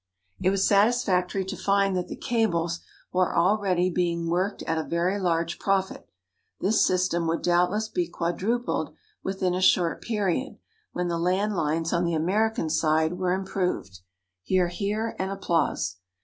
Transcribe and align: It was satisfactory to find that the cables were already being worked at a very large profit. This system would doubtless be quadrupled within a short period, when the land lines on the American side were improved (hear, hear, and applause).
It 0.39 0.49
was 0.49 0.67
satisfactory 0.67 1.45
to 1.45 1.55
find 1.55 1.95
that 1.95 2.07
the 2.07 2.15
cables 2.15 2.79
were 3.13 3.37
already 3.37 3.91
being 3.91 4.31
worked 4.31 4.63
at 4.63 4.79
a 4.79 4.83
very 4.83 5.19
large 5.19 5.59
profit. 5.59 6.09
This 6.59 6.83
system 6.83 7.27
would 7.27 7.43
doubtless 7.43 7.87
be 7.87 8.07
quadrupled 8.07 8.95
within 9.21 9.53
a 9.53 9.61
short 9.61 10.01
period, 10.01 10.57
when 10.91 11.07
the 11.07 11.19
land 11.19 11.55
lines 11.55 11.93
on 11.93 12.03
the 12.03 12.15
American 12.15 12.67
side 12.71 13.19
were 13.19 13.33
improved 13.35 13.99
(hear, 14.41 14.69
hear, 14.69 15.15
and 15.19 15.29
applause). 15.29 15.97